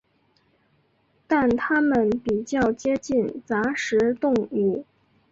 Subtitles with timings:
[1.27, 4.83] 但它们比较接近杂食动物。